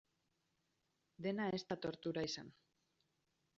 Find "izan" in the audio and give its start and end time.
2.31-2.53